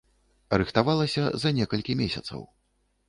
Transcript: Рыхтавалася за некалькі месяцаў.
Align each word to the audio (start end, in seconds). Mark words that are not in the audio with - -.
Рыхтавалася 0.61 1.23
за 1.43 1.53
некалькі 1.61 1.97
месяцаў. 2.01 2.41